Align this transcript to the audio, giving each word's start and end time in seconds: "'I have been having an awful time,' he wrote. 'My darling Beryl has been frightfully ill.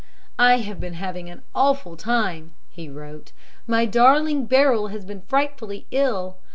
"'I 0.39 0.57
have 0.61 0.79
been 0.79 0.95
having 0.95 1.29
an 1.29 1.43
awful 1.53 1.95
time,' 1.95 2.55
he 2.71 2.89
wrote. 2.89 3.33
'My 3.67 3.85
darling 3.85 4.47
Beryl 4.47 4.87
has 4.87 5.05
been 5.05 5.21
frightfully 5.21 5.85
ill. 5.91 6.39